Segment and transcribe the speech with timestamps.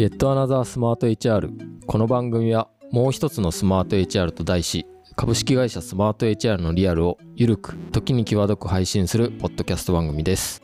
[0.00, 1.50] Yet Another Smart HR
[1.84, 10.62] この番組はもう一つのスマート HR と題し株式会社スマート HR のリアルをゆるく時に際どく配信するポッドキャスト番組です。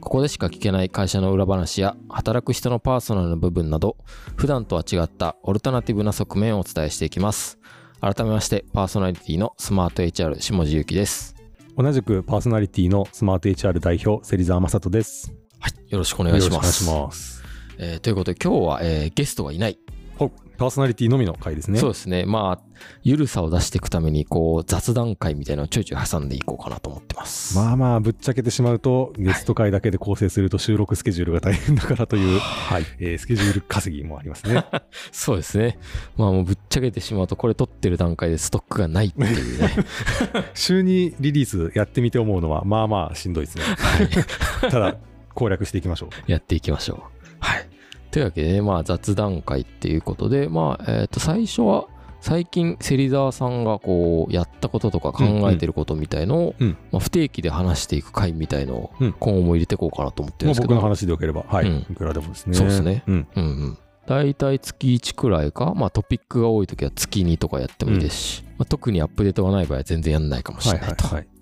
[0.00, 3.98] ここでしか聞けない会社の裏話や働く人のパーソナルな部分など
[4.34, 7.60] 普段とは違ったオルタナティブな側面をお伝えしていきます。
[8.00, 11.36] 改めましてパーソナリティのスマート HR 下地ゆきです。
[11.78, 15.32] 同じくパーソナリティのスマート HR 代表、芹沢正人です。
[15.60, 17.41] はいよろしくお願いします
[17.82, 19.78] えーということで今日は、えーゲストがいない
[20.16, 21.80] ほパーソナリティのみの回ですね。
[21.80, 22.24] そうですね。
[22.24, 22.64] まあ、
[23.02, 27.56] ゆるさを出していくために、こう、雑談会みたいなのをちょいちょい挟んでいこうかなと思ってます。
[27.56, 32.84] まあまあ、ぶっちゃけてしまうと、ゲスト会だけで構成すると収録スケジュールが大変だからという、はい。
[33.00, 34.64] えースケジュール稼ぎもありますね。
[35.10, 35.78] そうですね。
[36.16, 39.70] まあもうぶっちゃけてしまうと、これ撮ってる段階でストックがないっていうね。
[40.54, 43.64] 週にリリースやってみて思うのは、まあまあしんどいですね。
[43.64, 44.08] はい。
[44.70, 44.96] ただ、
[45.34, 46.30] 攻略していきましょう。
[46.30, 47.00] やっていきましょう。
[47.40, 47.71] はい。
[48.12, 51.86] というわけでね、まあ雑談会っていうことで、まあ、えっ、と、最初は、
[52.20, 60.74] 最近、芹沢さんがこう、やったこととか考えてることみたいのを、うんまあ、不定期で話していく回みたいのを、うん今後も入れていこうかなと思ってるんですけど。
[60.74, 62.54] 僕の話でよければ、はい、うんいくらでもですね。
[62.54, 63.26] そうですねうん。
[63.34, 63.78] うんうん。
[64.06, 71.06] 大体月1くらいか、まあトピックが多い時は月2とかやってもいいですし、まあ、特にアップデートがない場合は全然やんないかもしはいれなと。
[71.06, 71.41] はいいはい。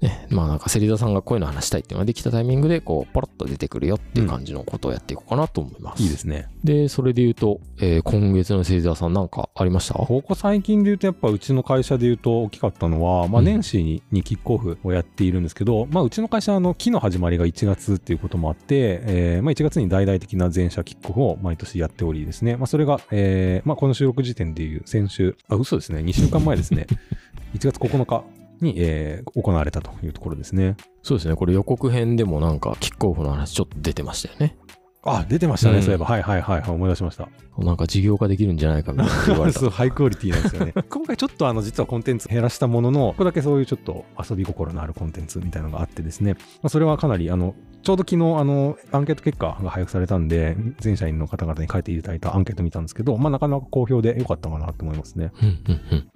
[0.00, 6.02] ね、まあなんか芹沢さんがこういうの話したいっていうのができたタイミングで、こう、ポロッと出てくるよっていう感じのことをやっていこうかなと思います。
[6.02, 6.48] いいですね。
[6.64, 9.94] で、それで言うと、えー今月の芹沢さんなんかありました？
[9.94, 13.46] ここ最近で言うとやっぱうちの会社で言うと大きかったのは、まあ、うん。
[13.46, 26.00] 年始ににキックオフをやっているんですけど、まあ、うちの会社はあの期の始まりが1月っていうこともあって、えーまあ、1月に大々的な全社キックオフを毎年やっておりですね、まあ、それが、えーまあ、この収録時点でいう先週あ嘘ですね。
[26.00, 26.86] 2週間前ですね。
[27.54, 28.24] 1月9日
[28.60, 30.76] に、えー行われたというところですね。
[31.02, 34.56] そうですね、これ予告編でもなんかキックオフの話ちょっと出てましたよね。
[35.02, 35.82] あ出てましたね、うん。
[35.82, 36.04] そういえば。
[36.04, 36.70] はいはいはいはい。
[36.70, 37.28] 思い出しました。
[37.56, 39.60] なんか事業化できるんじゃないかみたいな言われた。
[39.60, 40.74] そうハイクオリティなんですよね。
[40.90, 55.32] 今回ちょっとあの実はコンテンツ減らしたもののここだけそういうちょっと遊び心のあるコンテンツみたいなのがあってですね、まあ、それはかなりあのちょうど昨日あのアンケート結果が配布されたんで全社員の方々に書いていただいたアンケート見たんですけど、まあ、なかなか好評で良かったかなと思いますね。
[55.42, 56.08] うんうんうん。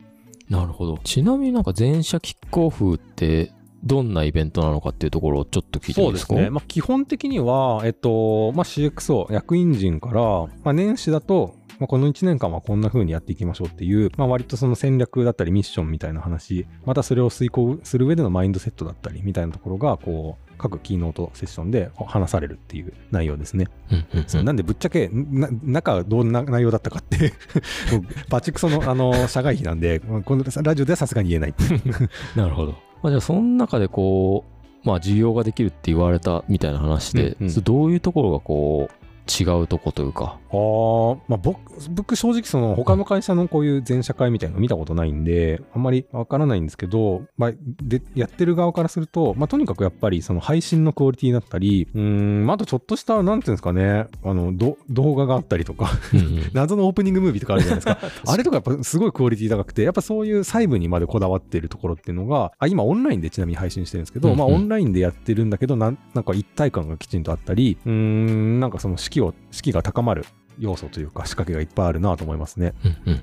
[0.49, 0.99] なるほど。
[1.05, 6.35] ちなみになんか全社キックオフってどんなイベントなのかっていうところをちょっと聞いてもいいですか？
[6.51, 23.69] まあ、基本的には、えっとまあ、CXO 役員陣から、まあ、年始だとまあ、この1年間はこんな風にやっていきましょうっていう、まあ、割とその戦略だったりミッションみたいな話、またそれを遂行する上でのマインドセットだったりみたいなところが、こう、各キーノートセッションで話されるっていう内容ですね。
[23.91, 27.33] うんうんうんなんでぶっちゃけ、な中はどんな内容だったかって
[27.93, 31.55] もうバチクソのあの社外費なんで、このラジオではさすがに言えない。
[32.37, 32.73] なるほど。
[33.03, 34.45] まあ、じゃあ、その中でこ
[34.85, 40.39] う、まあ、需要ができるって言われたみたいな話で、うんうんどういうところがこう、違うとこというか。
[40.51, 41.59] あーまあ、僕
[41.91, 47.53] 僕正直その他の会社のこういう全社会みたいなの見たことないんであんまりわからないんですけど、まあ、
[47.83, 56.51] でやってる側からすると、まあ、とにかくやっぱりその配信のクオリティだったりうーん、まあ、あとちょっとしたなんていうんですかねあのど動画があったりとかうんうん。
[56.55, 57.99] 謎のオープニングムービーとかあるじゃないですか。
[58.33, 64.39] あれとかやっぱすごいクオリティ高くてやっぱそういう細部にまでこだわってるところっていうのがあ今オンラインでちなみに配信してるんですけど、うんうん。
[64.39, 70.27] まあ、オンラインでやってるんだけどなんなんか一体感がきちんとあったりうーんなんかその士気を士気が高まる
[70.59, 72.75] 要素というか仕掛けがいっぱいあるなと思いますね。
[72.85, 73.23] うんうん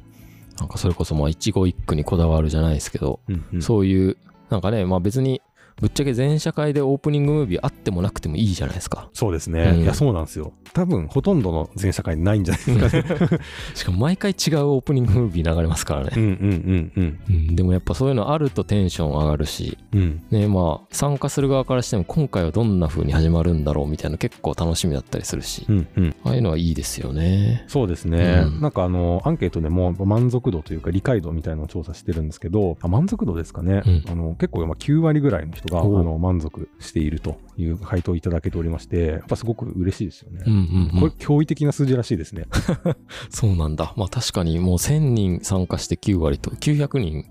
[0.59, 4.17] なんかそれこそまあ一期一句にこだわるじゃないですけど、うんうんそういう
[4.49, 5.41] なんかねまあ別に
[5.81, 9.09] ぶっちゃけ全社会でオープニングムービーあってもなくてもいいじゃないですか。
[9.13, 9.81] そうですね、うん。
[9.81, 10.53] いやそうなんですよ。
[10.73, 13.39] 多分ほとんどの全社会にないんじゃないですかね。
[13.73, 17.19] しかも毎回違うオープニングムービー流れますからね、うんうんうんうん。
[17.29, 19.77] うん、でもやっぱそういうのあるとテンション上がるし。
[19.93, 20.21] うん。
[20.29, 26.15] ねまあ参加する側からしても今回はどんな風に始まるんだろうみたいな結構楽しみだったりするし、うんうん。
[26.23, 27.65] ああいうのはいいですよね。
[27.67, 28.61] そうですね、うん。
[28.61, 34.03] なんかあのアンケートでも満足度というか理解度みたいなのを調査してるんですけどあ満足度ですかね、うん。
[34.09, 42.45] あの結構まあ9割ぐらいの人があの満足しているという回答をいただけておりましてやっぱすごく嬉しいですよね、うんうん、うん、これ驚異的な数字らしいですね。
[43.29, 43.93] そうなんだ。
[43.95, 47.25] まあ確かにもう1000人参加して9割と900人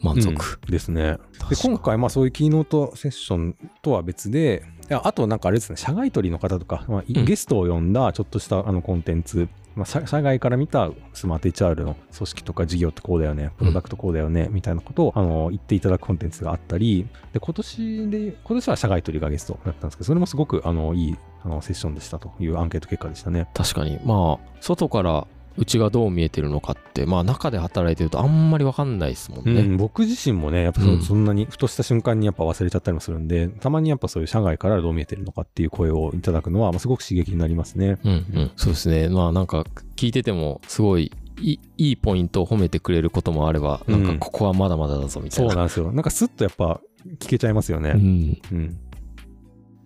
[0.00, 0.70] 満足、うん。
[0.70, 1.18] ですね。
[1.48, 7.24] で今回まあそういうキーノートセッションとは別であとなんかあれですね社外取りの方とか、まあうん。
[7.24, 23.48] ゲストを呼んだちょっとしたあのコンテンツ、まあ、社社外から見たスマート HR の組織とか事業ってこうだよねプロダクトこうだよね、みたいなことをあの言っていただくコンテンツがあったりで今年で今年は社外取りがゲストだったんですけどそれもすごくあのいいあのセッションでしたというアンケート結果でしたね。
[23.52, 37.98] 確かにまあ外からうちがどう見えてるのかってまあ中で働いてるとあんまり分かんないですもんね、うん、僕自身もね、やっぱそ,、うんそんなにふとした瞬間にやっぱ忘れちゃったりもするんで、たまにやっぱそういう社外からどう見えてるのかっていう声をいただくのは、まあ、すごく刺激になりますね。
[38.04, 39.64] うんうん、そうですねまあなんか
[39.96, 45.50] 聞いててもすごいいいいポイントを褒めてくれることもあれば、なんかここはまだまだだぞみたいな。
[45.50, 45.92] そうなんですよ。
[45.92, 46.80] なんかスッとやっぱ
[47.18, 47.90] 聞けちゃいますよね。
[47.90, 48.78] うん、うん。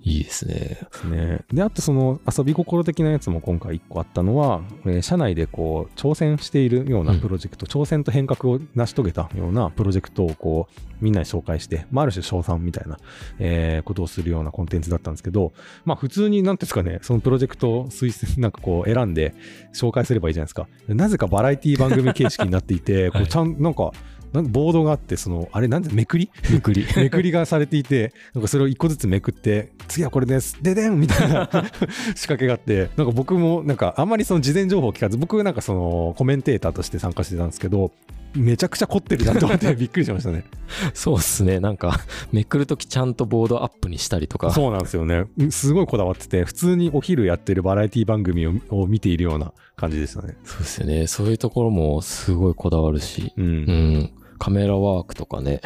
[0.08, 0.78] いいですね。
[1.04, 1.40] ね。
[1.52, 12.98] で、あとその遊び心的なやつも今回一個あったのは、えー社内でこう挑戦しているようなプロジェクト、挑戦と変革を成し遂げたようなプロジェクトをこうみんなに紹介して、まあ、ある種賞賛みたいな、
[13.38, 15.52] えーことをするようなコンテンツだったんですけど、
[15.84, 19.34] まあ普通になんていうんですかね、そのプロジェクトを推薦、なんかこう選んで
[19.74, 20.68] 紹介すればいいじゃないですか。
[20.88, 23.92] なぜかバラエティ番組形式になっていて、こはいうちゃん、なんか、
[24.32, 26.30] なんボードがあって、その、あれ、なんで、めくり？
[26.50, 26.86] めくり。
[26.96, 31.48] めくりがされていて、なんかそれを一個ずつめくって、次はこれです、ででんみたいな
[32.14, 37.92] 仕掛けがあって、なんか僕もなんかあんまりその事前情報を聞かず、僕なんかそのコメンテーターとして参加してたんですけど、
[38.34, 40.44] めちゃくちゃ凝ってるなと思ってびっくりしましたね。
[40.94, 41.60] そうっすね。
[41.60, 42.00] なんか、
[42.32, 44.50] めくるときちゃんとボードアップにしたりとか。
[44.50, 45.26] そうなんですよね。
[45.50, 50.36] すごいこだわってて、普通にお昼やってるバラエティ番組をを見ているような感じでしたね。
[50.44, 51.06] そうですよね。
[51.06, 53.44] そういうところもすごいこだわるし、うん。
[53.46, 54.12] うん。
[54.38, 55.60] カメラワークとかね、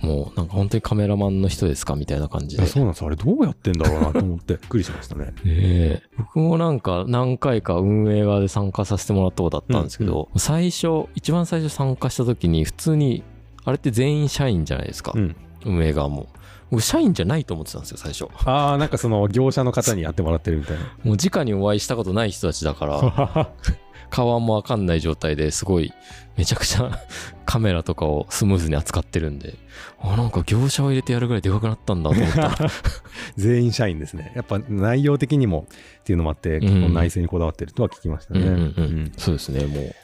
[0.00, 2.66] もうなんか本当にカメラマンの人ですかみたいな感じで。
[2.66, 5.26] そうなんですよあれどうやってんだろうなと思って びっくりしましたね。
[5.26, 13.22] ねえ僕もなんか何回か運営側で参加させてもらったことあったんですけど、最初、一番最初参加した時に普通に、
[13.64, 15.12] あれって全員社員じゃないですか。
[15.14, 15.36] うん。
[15.64, 16.28] 運営側も。
[16.70, 18.28] 僕社員じゃないと思ってたんですよ、最初。
[18.48, 20.84] ああ、なんかその業者の方にやってもらってるみたいな。
[21.04, 23.50] もう直にお会いしたことない人たちだから、
[24.10, 25.92] 顔もわかんない状態ですごい、
[26.36, 26.98] めちゃくちゃ
[27.46, 29.54] カメラとかをスムーズに扱ってるんで、
[30.00, 32.56] あ、なんか業者を入れてやるぐらいでかくなったんだと思ったら、
[33.36, 34.32] 全員社員ですね。
[34.34, 35.66] やっぱ内容的にも
[36.00, 38.40] っていうのもあって、結構内政にこだわってるとは聞きましたね。
[38.40, 39.94] うんうんうんそうですね、もう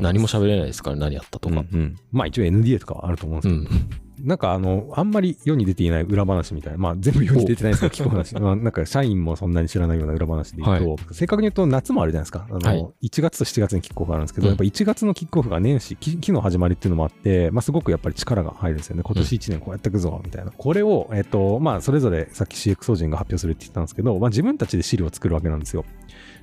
[0.00, 1.56] 何も喋れないですから、何やったとか。
[1.56, 3.90] うんうんまあ一応 NDA とかはあると思うんですけど、うん。
[4.22, 8.34] なんかあの、あんまり世に出ていない裏話みたいな、まあ全部世に出てないですけど、聞く話。
[8.40, 12.46] まあなんか社員もそんなに知らないような裏話で言うと、は正確に言うと夏もあるじゃないですか。
[12.48, 19.02] あの、はい1月と7月にキックオフあるんですけど、うんやっぱ1月のキックオフが年始、期期の始まりっていうのもあって、まあすごくやっぱり力が入るんですよね。
[19.04, 20.52] 今年1年こうやっていくぞ、みたいな。
[20.52, 25.84] これを、えっと、まあそれぞれさっき CX 法人が発表するって言ったんですけど、まあ自分たちで資料を作るわけなんですよ。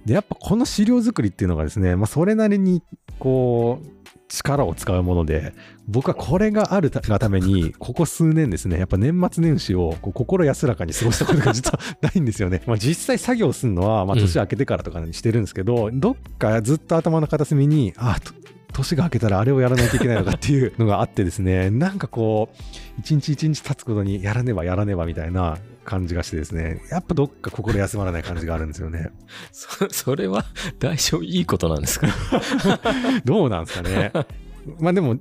[0.06, 2.82] で、やっぱこの資料作りっていうのがですね、まあそれなりに、
[3.20, 3.99] こう、
[4.30, 5.54] 力を使うもので、
[5.88, 12.62] 僕はこれがあるがために、ここ数年ですね、やっぱ年末年始をこう心安らかに過ごしたことが 実はないんですよね。
[12.68, 18.34] まあ実際作業するのは、まあうん年明けてからとかにしてるんですけど、どっかずっと頭の片隅に、あ、と
[18.80, 22.58] 年が明けたらあれをやらないといけないのかっていうのがあってですね、 なんかこう、
[23.00, 29.10] 一日一日経つことにやらねばやらねばみたいな感じがしてですね、やっぱどっか心休まらない感じがあるんですよね。
[29.52, 30.46] そ それは
[30.80, 32.08] 大丈夫、いいことなんですか？
[33.26, 34.12] どうなんですかね。
[34.80, 35.18] まあでも、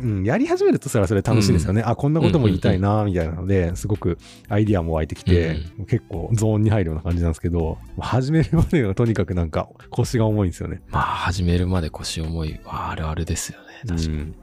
[0.00, 1.82] うん、やり始めるとそれはそれ楽しいですよね。
[1.82, 4.18] あ、こんなことも言いたいな、みたいなので、すごく
[4.48, 5.56] アイディアも湧いてきて、
[5.88, 10.82] 結構ゾーンに入るような感じなんですけど、始めるまでがとにかくなんか腰が重いんですよね。
[10.90, 13.66] まあ、始めるまで腰重いはあるあるですよね。
[13.86, 14.14] 確かに。
[14.14, 14.34] うん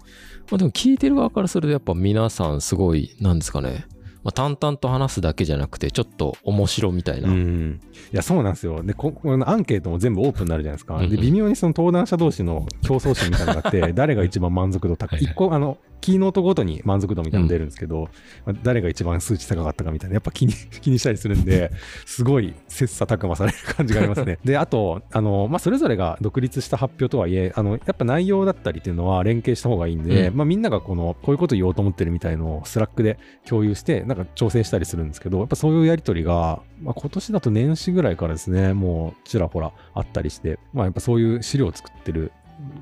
[0.51, 3.85] まあでも聞いてる側からするとやっぱ皆さんすごい、なんですかね。
[4.23, 7.29] まあ、淡々と話すだけじゃなくて、ちょっと面白みたいな。
[7.29, 7.79] うん、
[8.11, 8.83] いやそうなんですよ。
[8.83, 11.09] でここのアンケートも全部オープンになるじゃないですか、うんうん。
[11.09, 15.19] で微妙にその登壇者同士の競争心みたいなのがあって 誰が一番満足度高い。
[15.19, 15.33] はいはい。
[15.33, 18.09] 一個あのキーノートごとに満足度みたいなの出るんですけど、
[18.45, 21.71] まあ誰が一番数値高かったかみたいなやっぱ 気に気にしたりするんで
[22.05, 24.39] すごい切磋琢磨される感じがありますね。
[24.45, 30.37] であとあの、まあ、それぞれが独立した発表とはいえあのやっぱ内容だったりっていうのは連携した方がいいんで、うん。
[30.37, 42.31] まあ、みんながこのこういうこと言おうと思ってるみたいのを Slack で共有してなんか調整したりするんですけどやっぱそういうやり取りが、まあ、今年だと年始ぐらいからですねもうちらほらあったりして、まあ、やっぱそういう資料を作ってる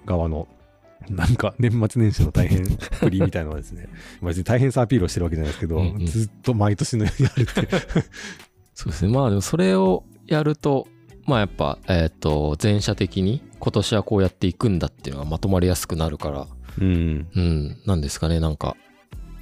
[0.05, 0.47] 側の
[1.09, 2.67] なんか年末年始の大変 っ
[2.99, 3.87] ぷりみたいなのはですね
[4.21, 7.67] まあ別に大変さアピールをしてるわけじゃないですけど、うんうんずっと毎年のようにやるって
[8.73, 9.11] そうですね。
[9.11, 10.87] まあでもそれをやると、
[11.25, 16.47] まあやっぱ、えっ、と、全社的に今年はこうやっていくんだっていうのがまとまりやすくなるから、
[16.79, 18.75] うんうん、なんですかね、なんか、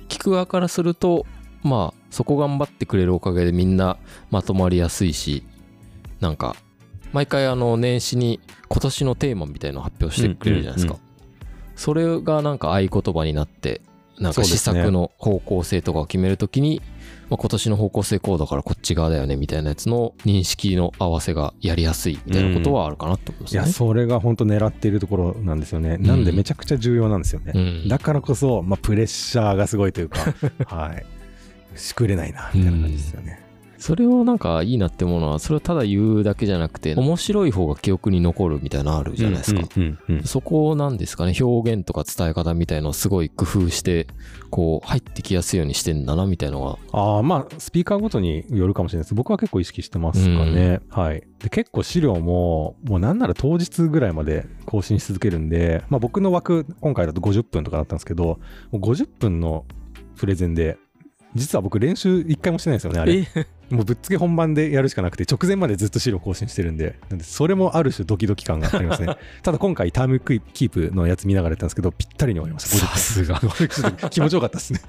[0.07, 1.25] 聞く側からすると、
[1.63, 3.97] まあ、そこ頑張ってくれるおかげでみんな
[4.31, 5.43] まとまりやすいし、
[6.21, 6.55] なんか、
[7.11, 10.97] 毎回あの、年始に今年のテーマみたいのを発表してくれるじゃないですか。
[11.75, 13.81] うんそれがなんか合言葉になって、
[14.19, 14.81] なんか施そうですね。
[14.83, 16.81] 策の方向性とかを決めるときに、
[17.29, 23.61] まあ、今年の方向性こうだからこっち側だよねみたいなやつの認識の合わせがやりやすいみたいなことはあるかなと思いますね。
[23.61, 27.87] いやそれが本当狙っているところなんですよね、なんでめちゃくちゃ重要なんですよね、うん。
[27.87, 30.19] だからこそ、まあ、プレッシャーがすごいというか
[30.67, 31.05] はい。
[31.77, 33.41] しくれないなみたいな感じですよね、
[33.85, 44.07] それをなんかいいなって思うのはそれをただ言うだけじゃなくて面白い方が記憶に残るみたいなのあるじゃないですか、うんうんうんそこなんですかね表現とか伝え方みたいのをすごい工夫して
[44.49, 49.13] こう入ってきやすいようにしてんだなみたいのがああ、まあ、スピーカーごとによるかもしれないです。
[49.13, 50.79] 僕は結構意識してますかね。
[50.89, 51.23] はい。
[51.39, 58.39] で、結構資料も、もうなんなら当日ぐらいまで更新し続けるんで、まあ僕の枠、今回だと50分とかだったんですけど、も
[58.73, 59.65] う50分の
[60.15, 60.77] プレゼンで、
[61.35, 63.27] 実は僕練習一回もしてないんですよね、あれ。
[63.69, 69.15] もうぶっつけ本番でやるしかなくて、直前までずっと資料更新してるんで、なんでそれもある種ドキドキ感がありますね。
[69.43, 72.87] ただ今回タームキープのやつ見ながらやったんですけど、ぴったりに終わりました。
[72.87, 74.81] さすが50分気持ちよかったですね。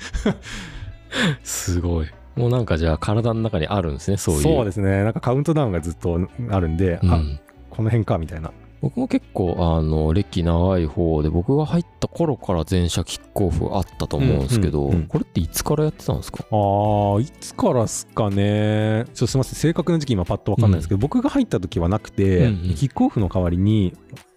[1.43, 5.05] すごいもうなんかじゃあ体の中にあるんですねそういうそうですね。
[5.05, 7.41] なんかカウントダウンがずっとあるんで、あ、うん
[7.71, 8.53] この辺かみたいな。
[8.83, 16.45] 僕も結構あの歴長い方で僕が入った頃から全社キックオフあったと思うんですけど、うんうんうんこれっていつからやってたんですか？
[16.51, 19.05] ああ、いつからっすかね？
[19.07, 19.55] ちょっとすみません。
[19.55, 23.95] 正確な時期今パッとわかんないですけど、僕が入った時はなくて、うんうんキックオフの代わりに、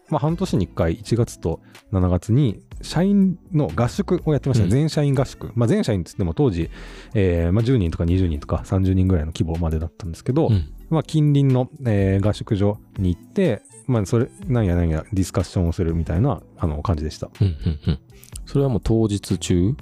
[0.09, 1.59] まあ半年に1回、1月と
[1.91, 4.65] 7月に、社員の合宿をやってましたね。
[4.65, 5.51] うん全社員合宿。
[5.55, 6.69] まあ全社員っつっても当時、
[7.13, 17.29] えーまあ10人とか20人とか30人ぐらいの規模までだったんですけど、うんまあ近隣の、えー合宿所に行って、まあそれ、なんやなんやディスカッションをするみたいな、あの、感じでした。
[17.41, 17.99] うんうんうん。
[18.45, 19.75] それはもう当日中？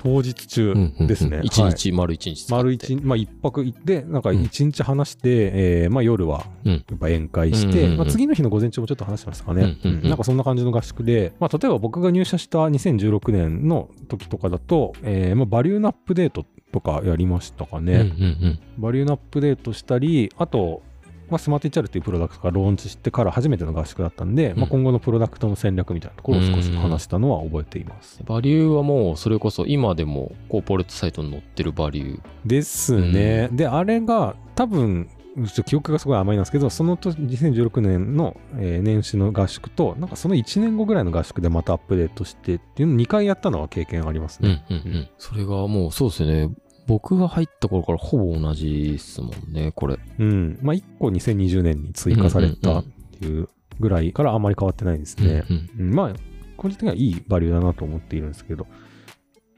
[0.00, 0.74] 当日中
[1.08, 1.40] ですね。
[1.42, 1.72] 一はい。
[1.72, 4.42] 日丸一日丸一日、まあ一泊行って、なんかうん。
[4.44, 6.72] 一日話して、えーまあ夜はうん。
[6.72, 9.76] やっぱ宴会して、うんうんうんまあ次の日の午前中もちょっと話しましたかね。
[9.84, 10.08] うんうんうん。
[10.08, 17.94] なんかそんな感じの合宿で、まあ例えば僕が入社した2016年の時とかだと、えーまあバリューのアップデートとかやりましたかね。
[17.94, 18.06] うんうんう
[18.50, 20.82] んバリューのアップデートしたり、あと、
[21.30, 28.22] まあ、スマート HR っていうプロダクトがローンチしてから初めての合宿だったんで、まあ、うん今後のプロダクトの戦略みたいなところを少し話したのは覚えています。
[28.24, 33.48] バリューはもうそれこそ今でもコーポレートサイトに載ってるバリューですね。
[33.52, 35.08] で、あれが多分、
[35.46, 44.64] ちょ記憶がすごい甘いなんですけど、その年2016年の、えー年始の合宿と、なんかその1年後ぐらいの合宿でまたアップデートしてっていうのを2回やったのは経験ありますうんね。
[44.70, 46.50] うんうんそれがもうそうですよね
[46.86, 50.58] 僕が入った頃からほぼ同じですもんねこれうん。
[50.62, 52.84] まあ、1個2020年に追加されたっ
[53.18, 55.44] ていうぐらいからあんまり変わってないですね。
[55.48, 56.12] うんうんまあ、
[56.56, 58.66] 個人的にはいいバリューだなと思っているんですけど、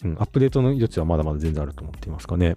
[0.05, 2.57] うん、アップデートの余地はまだまだ全然あると思っていますかね。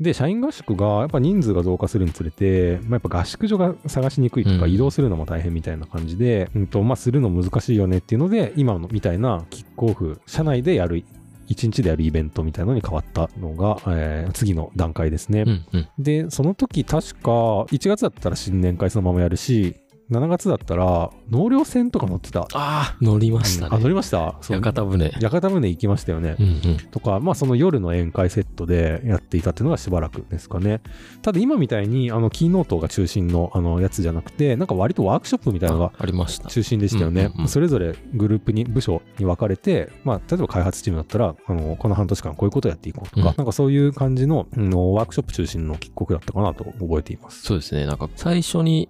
[0.00, 11.04] で、社員合宿がやっぱ人数が増加するにつれて、まあ、やっぱ合宿所が探しにくいとか、うん移動するのも大変みたいな感じで、うんとまあ、するの難しいよねっていうので、今のみたいなキックオフ、社内でやる、
[11.48, 15.42] 1日でやるイベントみたいなのに変わったのが、えー次の段階ですね。
[15.42, 17.30] うんうんで、その時確か
[17.64, 19.76] 1月だったら新年会そのままやるし、
[20.12, 22.40] 7月だったら納涼船とか乗ってた。
[22.42, 24.36] ああ乗りましたあ、乗ねりました？
[24.40, 24.56] そう。
[24.56, 25.12] 屋形船。
[25.20, 26.36] 屋形船行きましたよね。
[26.38, 26.76] うんうん。
[26.90, 30.80] とか、まあその夜の宴会セットでやっていたっていうのがしばらくですかね。
[31.22, 36.48] ただ今みたいにあのキーノートが中心のあのやつじゃなくて、なんか割とワークショップみたいなのがありました。
[36.48, 37.22] 中心でしたよね。
[37.22, 37.48] うんうんうん。
[37.48, 43.36] それぞれグループに、部署に分かれて、まあ例えば開発チームだったら、あの、この半年間こういうことをやっていこうとか、うん。
[43.36, 47.42] なんかそういう感じの、うんワークショップ中心の帰国だったかなと覚えています。
[47.42, 47.86] そうですね。
[47.86, 48.88] なんか最初に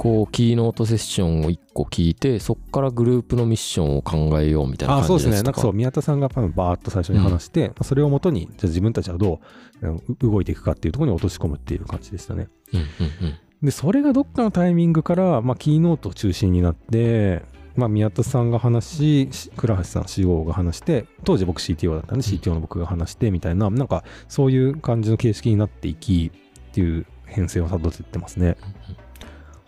[0.00, 5.32] こうキーノートセッションを1個聞いてそこからグループのミッションを考えようみたいなあそうですね。
[5.32, 9.40] 感じですなんかそう、宮田さんが多分バーッと最初に話して、それをもとに、じゃあ自分たちはど
[9.82, 12.48] ううん動いていくかっていうところに落とし込むっていう感じでしたね。
[12.72, 17.42] うんうんうんで、それがどっかのタイミングから、まあ、キーノート中心になって、
[17.76, 26.32] まあ、宮田さんが話し、し倉橋さん COO が話して、当時僕 CTO だったんで、うん CTO の僕が話してみたいな、なんかそういう感じの形式になっていき
[26.70, 28.56] っていう編成をたどっていってますね。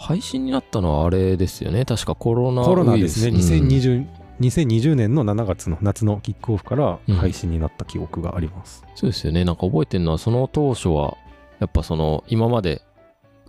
[0.02, 1.84] 配信になったのはあれですよね。
[1.84, 3.36] 確かコロナコロナですね、うん。
[3.36, 4.06] 2020、
[4.40, 7.14] 2020年の7月の夏のキックオフからうん。
[7.16, 8.84] 配信になった記憶があります。
[8.94, 9.44] そうですよね。
[9.44, 11.16] なんか覚えてるのはその当初は
[11.60, 12.82] やっぱその今まで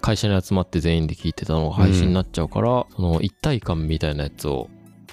[0.02, 4.70] 会社に集まって全員で聞いてたのが配信になっちゃうから、その一体感みたいなやつを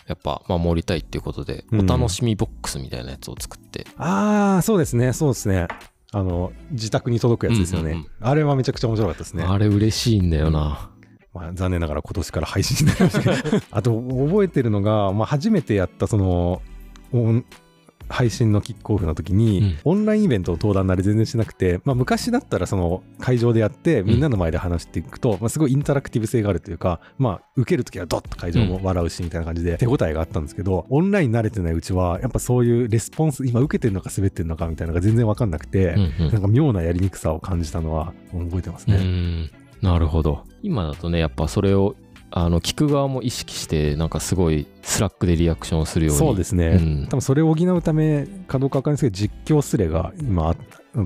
[0.08, 1.80] やっぱ守りたいっていうことで、うん。
[1.90, 3.86] お楽しみボックスみたいなやつを作って。
[3.96, 5.68] ああ、そうですね、そうですね。
[6.12, 7.92] あの、自宅に届くやつですよね。
[7.92, 8.08] うんうんうん。
[8.20, 9.44] あれはめちゃくちゃ面白かったですね。
[9.44, 10.90] あれ嬉しいんだよな、
[11.32, 13.58] まあ、残念ながら今年から配信になりましたけど。
[13.70, 16.62] あと覚えてるのが、まあ、初めてやったその
[18.10, 36.32] 配信のキックオフの時に、オンラインイベントを登壇なり全然しなくて、まあ、昔だったらその会場でやってみんなの前で話していくと、まあ、すごいインタラクティブ性があるというか、まあ、受ける時はドッと会場も笑うしみたいな感じで手応えがあったんですけど、オンライン慣れてないうちはやっぱそういうレスポンス今受けてるのか滑ってるのかみたいなのが全然わかんなくて、うんうん。
[36.32, 39.50] なんか妙なやりにくさを感じたのは覚えてますうね。
[39.82, 40.44] んなるほど。
[40.62, 41.94] 今だとねやっぱそれを
[42.30, 46.18] あの聞く側も意識してなんかすごい Slack でリアクションをするように。
[46.18, 47.06] そうですね、うん。
[47.06, 50.54] 多分それを補うためかどうかわかんないですけど実況スレが今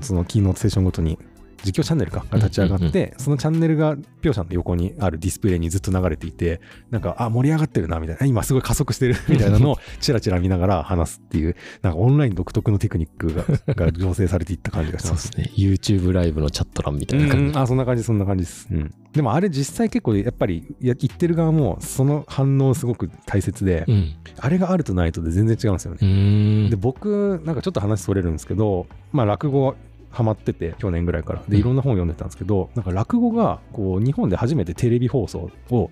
[0.01, 1.17] そのキーノートセッションごとに
[1.63, 13.43] 実況チャンネルかが立ち上がって、そのチャンネルがピョーシャの横にあるディスプレイにずっと流れていてなんかあ盛り上がってるなみたいな今すごい加速してる みたいなのをチラチラ見ながら話すっていうなんかオンライン独特のテクニックが
[13.85, 15.51] が醸成されていった感じがしまそうですすね。
[15.55, 17.27] YouTube ライブのチャット欄みたいな。
[17.27, 17.45] 感じ。
[17.45, 17.57] うん。
[17.57, 24.15] あそんな感じそんな感じです、うん、でもあれ実際結構やっぱりや言ってる側もその反応すごく大切で、うん。
[24.37, 26.69] あれがあるとないとで全然違うんですよね。
[26.69, 29.75] で僕なんかちょっと話それるんですけどまあ落語
[30.15, 31.39] ハマってて去年ぐらいから。
[31.47, 31.59] でうん。
[31.59, 35.91] いろんな本読んでたんですけど、なんか落語がこう日本で初めてテレビ放送を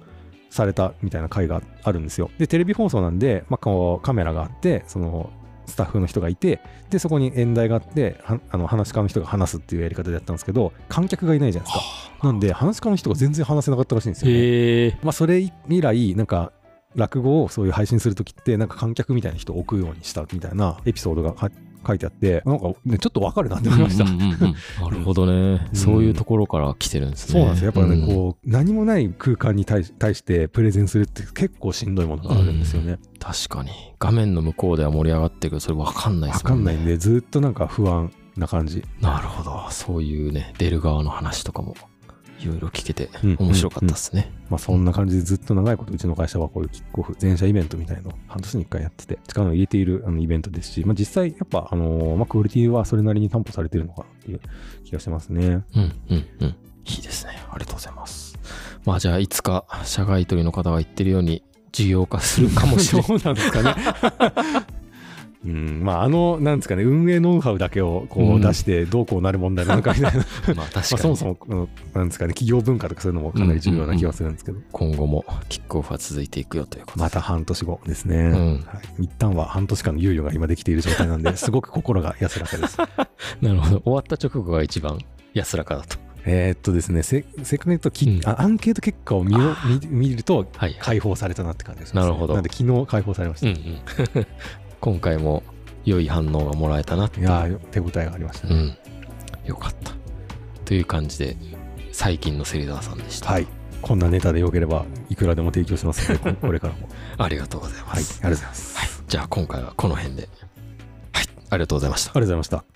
[0.50, 2.30] されたみたいな回があるんですよ。
[2.38, 5.32] でテレビ放送なんで、まあ、こうカメラがあってその
[5.66, 12.28] スタッフの人がいてでそこに演題があってはあの話し家の人が話すっていうやり方でやったんですけど観客がいないじゃないですか。
[12.28, 14.98] なんで話し家の人が全然話せなかったらしいんですよ、ね、へえ。
[15.02, 16.52] まあ、それ以来なんか
[16.96, 21.50] 落語をそういう配信するときってなんか観客みたいな人を置くようにしたみたいなエピソードがは
[21.86, 24.04] 書いてあってなんか、ね、ちょっとわかるなって思いました。
[24.04, 25.34] うんうんうんうんなるほどね、
[25.72, 27.40] うんそういうところから来てるんですね。
[27.40, 33.00] そうなんですよやっぱね、うんこう何もない空間に対し対してプレゼンするって結構しんどいものがあるんですよね。
[33.20, 33.72] 確かに。
[34.00, 36.50] 画面の向こうでは盛り上がってるけど、それ分かんないでわすね。
[36.50, 38.84] かんないんでずっとなんか不安な感じ。
[39.02, 39.68] なるほど。
[39.70, 41.76] そういうね、出る側の話とかも、
[42.44, 44.32] いろいろ聞けてうん面白かったですね。
[44.50, 54.42] まあそんな感じでずっと長いことうちの会社はこういうキックオフ全社イベントみたいのを半年に1回やってて力を入れているあのイベントですし、まあ、実際やっぱあのーまあクオリティはそれなりに担保されてるのかなっていう
[54.86, 55.46] 気がしてますね。
[55.46, 55.64] うん
[56.10, 56.56] うんうん。
[56.86, 57.34] いいですね。
[57.50, 58.38] ありがとうございます。
[58.86, 63.08] まあじゃあ、いつか社外取りの方が言ってるように、事業化するかもしれない。
[63.10, 63.76] どうなんですかね。
[65.46, 77.04] うん、まああのなんですかね運営ノウハウだけをこうんう出してどうこうなる問題なのかみたいな、まあ確かに、まあ、そもそもうんなんですかね企業文化とかそういうのもかなり重要な気がするんですけど、今後もキックオフは続いていくよということで。
[77.04, 82.78] また半年後ですね、んはい、一旦は半年間の猶予が今できている状態なんですごく心が安らかです。
[83.42, 83.82] なるほど。
[83.82, 85.00] 終わった直後が一番
[85.34, 85.98] 安らかだと。
[86.26, 88.22] えーっとですねせせっかく言うとき、うん。
[88.26, 90.78] あアンケート結果を見よ見見るとはい。
[90.80, 92.34] 解放されたなって感じがします、なるほど。
[92.36, 94.28] なんで昨日解放されました、うんうん。
[94.84, 95.44] 今回も
[95.86, 98.78] 良い反応がもらえたなっていやー手応えがありましたね、うん。
[99.46, 99.94] よかった。
[100.66, 101.38] という感じで、
[101.94, 103.32] 最近の芹沢さんでした。
[103.32, 103.48] はい。
[103.82, 106.90] こんなネタでよければいくらでも提供しますので、こ これからも。
[107.18, 107.88] ありがとうございはい。
[107.92, 108.22] あります。
[108.24, 108.78] がとうございます。
[108.78, 108.90] はい。
[109.08, 110.30] じゃあ今回はこの辺で。
[111.14, 111.26] はい。
[111.50, 112.20] ありがとうございましたあ。
[112.20, 112.73] りがとうございました。